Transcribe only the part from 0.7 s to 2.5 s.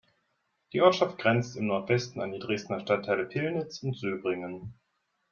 Die Ortschaft grenzt im Nordwesten an die